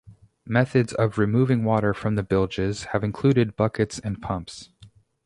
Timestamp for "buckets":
3.55-3.99